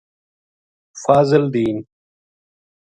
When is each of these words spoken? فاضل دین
فاضل 1.03 1.43
دین 1.53 1.77